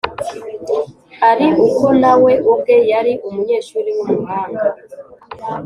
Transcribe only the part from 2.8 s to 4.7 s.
yari umunyeshuri w’umuhanga